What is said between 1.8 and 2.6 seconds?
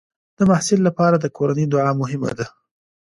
مهمه ده.